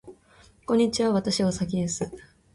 [0.65, 1.11] こんにちは。
[1.11, 2.11] 私はうさぎです。